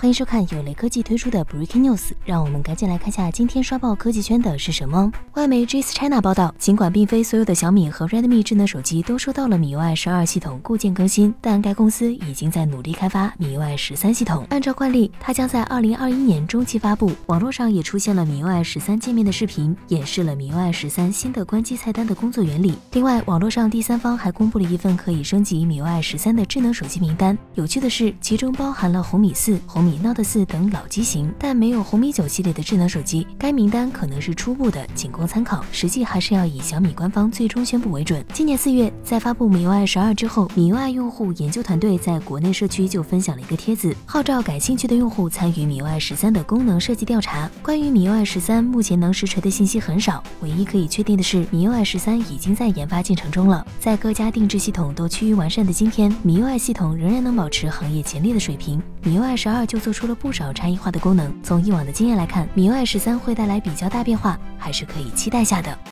[0.00, 5.10] 欢迎收看有雷科技推出的 Breaking News，让我们赶紧来看下今天刷爆科技圈的是什么。
[5.34, 14.46] 外媒 J S China 报道，尽管并非所有的小米和 Redmi 智能手机都收到了 MIUI 十二系统固件更新，但该公司已经在努力开发 MIUI 十三系统。
[14.50, 17.10] 按照惯例，它将在二零二一年中期发布。
[17.26, 22.76] 网络上也出现了 MIUI 十三界面的视频，演示了 MIUI 十三新的关机菜单的工作原理。
[22.92, 27.36] 另外，网络上第三方还公布了一份可以升级 MIUI 十三的智能手机名单。
[27.56, 30.68] 有趣的是，其中包含了红米四、红米 Note 四等。
[30.70, 33.26] 老机型，但没有红米九系列的智能手机。
[33.38, 38.22] 该名单可能是初步的，仅供参考，实际还是要以小米官方最终宣布为准。
[38.34, 47.50] 今年四月，在发布米 UI 十二之后，米 UI 用户研究团队在国内社区就分享了一个帖子，号召感兴趣的用户参与米 UI 十三的功能设计调查。
[47.62, 53.66] 关于米 UI 十三，目前能实锤的信息很少，唯一可以确定的是，米 UI 十三已经在研发进程中了。
[53.80, 58.82] 在各家定制系统都趋于完善的今天，米 UI 系统仍然能保持行业前列的水平。
[59.02, 60.52] 米 UI 十二就做出了不少。
[60.52, 65.78] 差异化的功能，从以往的经验来看，米 UI 十三会带来比较大变化，还是可以期待下的。